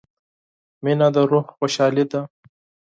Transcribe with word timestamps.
•مینه 0.83 1.07
د 1.15 1.17
روح 1.29 1.45
خوشحالي 1.57 2.05
ده. 2.11 2.21